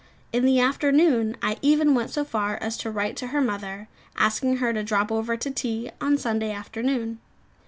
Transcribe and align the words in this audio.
In 0.33 0.45
the 0.45 0.59
afternoon 0.59 1.37
I 1.43 1.57
even 1.61 1.93
went 1.93 2.09
so 2.09 2.25
far 2.25 2.55
as 2.55 2.75
to 2.77 2.89
write 2.89 3.15
to 3.17 3.27
her 3.27 3.39
mother, 3.39 3.87
asking 4.17 4.57
her 4.57 4.73
to 4.73 4.81
drop 4.83 5.11
over 5.11 5.37
to 5.37 5.51
tea 5.51 5.91
on 6.01 6.17
Sunday 6.17 6.51
afternoon. 6.51 7.19